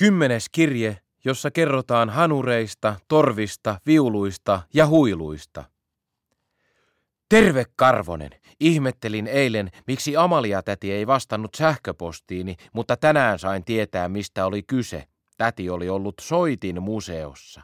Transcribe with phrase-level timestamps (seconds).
[0.00, 5.64] Kymmenes kirje, jossa kerrotaan hanureista, torvista, viuluista ja huiluista.
[7.28, 8.30] Terve Karvonen!
[8.60, 15.04] Ihmettelin eilen, miksi Amalia täti ei vastannut sähköpostiini, mutta tänään sain tietää, mistä oli kyse.
[15.36, 17.60] Täti oli ollut Soitin museossa.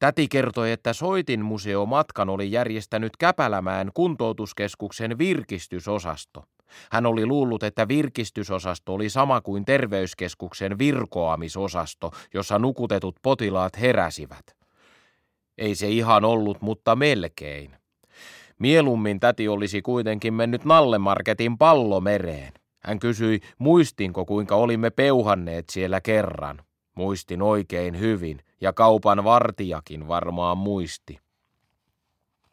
[0.00, 6.44] Täti kertoi, että Soitin museo matkan oli järjestänyt Käpälämään kuntoutuskeskuksen virkistysosasto.
[6.92, 14.56] Hän oli luullut, että virkistysosasto oli sama kuin terveyskeskuksen virkoamisosasto, jossa nukutetut potilaat heräsivät.
[15.58, 17.76] Ei se ihan ollut, mutta melkein.
[18.58, 22.52] Mielummin täti olisi kuitenkin mennyt Nallemarketin pallomereen.
[22.82, 26.62] Hän kysyi, muistinko kuinka olimme peuhanneet siellä kerran.
[26.94, 31.18] Muistin oikein hyvin, ja kaupan vartijakin varmaan muisti.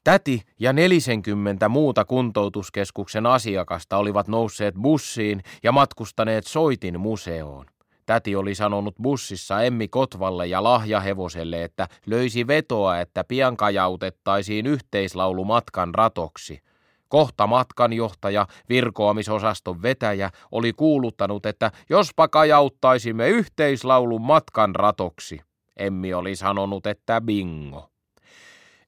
[0.04, 7.66] Täti ja 40 muuta kuntoutuskeskuksen asiakasta olivat nousseet bussiin ja matkustaneet Soitin museoon.
[8.05, 15.46] Täti oli sanonut bussissa Emmi Kotvalle ja lahjahevoselle, että löysi vetoa, että pian kajautettaisiin yhteislaulu
[15.46, 16.62] matkan ratoksi.
[17.10, 25.40] Kohta matkanjohtaja, virkoamisosaston vetäjä, oli kuuluttanut, että jospa kajauttaisimme yhteislaulun matkan ratoksi.
[25.78, 27.90] Emmi oli sanonut, että bingo.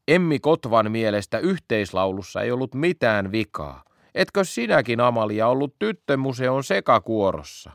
[0.07, 3.83] Emmi Kotvan mielestä yhteislaulussa ei ollut mitään vikaa.
[4.15, 7.71] Etkö sinäkin, Amalia, ollut tyttömuseon sekakuorossa?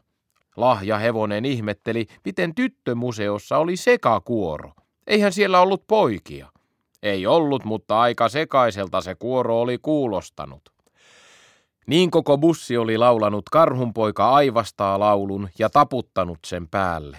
[0.57, 4.73] Lahja hevonen ihmetteli, miten tyttömuseossa oli sekakuoro.
[5.07, 6.54] Eihän siellä ollut poikia.
[7.05, 10.63] Ei ollut, mutta aika sekaiselta se kuoro oli kuulostanut.
[11.87, 17.19] Niin koko bussi oli laulanut karhunpoika aivastaa laulun ja taputtanut sen päälle.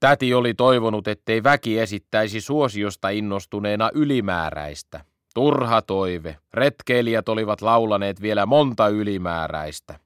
[0.00, 5.04] Täti oli toivonut, ettei väki esittäisi suosiosta innostuneena ylimääräistä.
[5.34, 6.36] Turha toive.
[6.54, 9.98] Retkeilijät olivat laulaneet vielä monta ylimääräistä.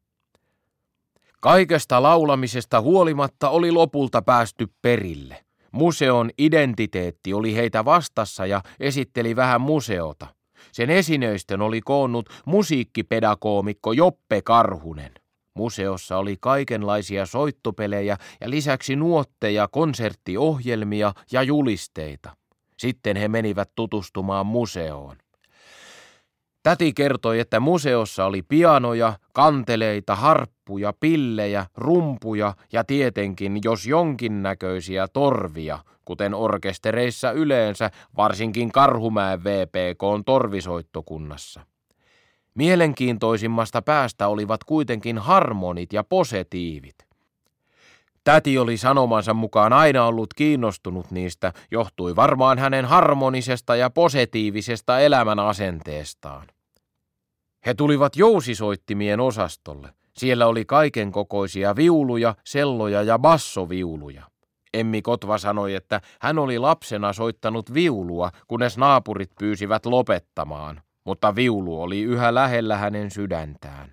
[1.41, 5.46] Kaikesta laulamisesta huolimatta oli lopulta päästy perille.
[5.77, 10.27] Museon identiteetti oli heitä vastassa ja esitteli vähän museota.
[10.73, 15.13] Sen esinöistön oli koonnut musiikkipedagoomikko Joppe Karhunen.
[15.55, 22.37] Museossa oli kaikenlaisia soittopelejä ja lisäksi nuotteja, konserttiohjelmia ja julisteita.
[22.79, 25.17] Sitten he menivät tutustumaan museoon.
[26.63, 30.56] Täti kertoi, että museossa oli pianoja, kanteleita, harppuja,
[31.01, 41.61] pillejä, rumpuja ja tietenkin, jos jonkinnäköisiä torvia, kuten orkestereissa yleensä, varsinkin Karhumäen VPK on torvisoittokunnassa.
[42.55, 47.07] Mielenkiintoisimmasta päästä olivat kuitenkin harmonit ja posetiivit.
[48.25, 55.39] Täti oli sanomansa mukaan aina ollut kiinnostunut niistä, johtui varmaan hänen harmonisesta ja positiivisesta elämän
[55.39, 56.47] asenteestaan.
[57.67, 59.89] He tulivat jousisoittimien osastolle.
[60.17, 64.23] Siellä oli kaiken kokoisia viuluja, selloja ja bassoviuluja.
[64.75, 71.83] Emmi Kotva sanoi, että hän oli lapsena soittanut viulua, kunnes naapurit pyysivät lopettamaan mutta viulu
[71.83, 73.93] oli yhä lähellä hänen sydäntään.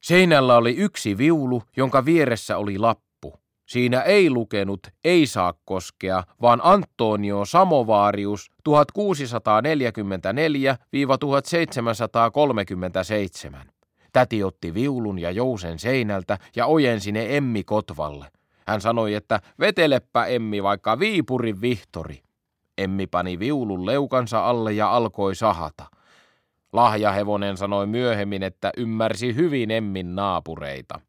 [0.00, 3.34] Seinällä oli yksi viulu, jonka vieressä oli lappu.
[3.68, 8.72] Siinä ei lukenut ei saa koskea, vaan Antonio Samovarius 1644-1737.
[14.12, 18.26] Täti otti viulun ja jousen seinältä ja ojensi ne Emmi Kotvalle.
[18.66, 22.22] Hän sanoi, että vetelepä Emmi vaikka Viipurin Vihtori.
[22.78, 25.84] Emmi pani viulun leukansa alle ja alkoi sahata.
[26.72, 31.00] Lahjahevonen sanoi myöhemmin, että ymmärsi hyvin Emmin naapureita.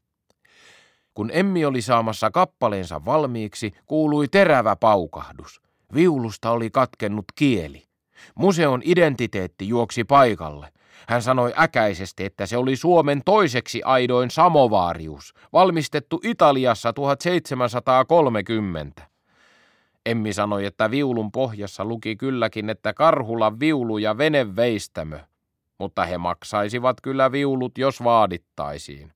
[1.14, 5.60] Kun Emmi oli saamassa kappaleensa valmiiksi, kuului terävä paukahdus.
[5.94, 7.82] Viulusta oli katkennut kieli.
[8.34, 10.68] Museon identiteetti juoksi paikalle.
[11.08, 19.02] Hän sanoi äkäisesti, että se oli Suomen toiseksi aidoin samovaarius, valmistettu Italiassa 1730.
[20.06, 25.18] Emmi sanoi, että viulun pohjassa luki kylläkin, että Karhula viulu ja veneveistämö,
[25.78, 29.12] mutta he maksaisivat kyllä viulut, jos vaadittaisiin.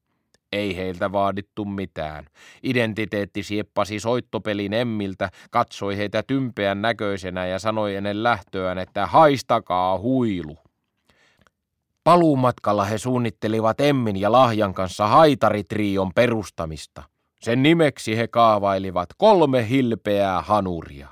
[0.53, 2.25] Ei heiltä vaadittu mitään.
[2.63, 10.59] Identiteetti sieppasi soittopelin Emmiltä, katsoi heitä tympeän näköisenä ja sanoi ennen lähtöään, että haistakaa huilu.
[12.07, 17.03] Paluumatkalla he suunnittelivat Emmin ja Lahjan kanssa haitaritrion perustamista–
[17.41, 21.09] sen nimeksi he kaavailivat kolme hilpeää hanuria.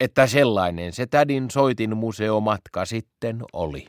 [0.00, 3.86] Että sellainen se tädin soitin museomatka sitten oli.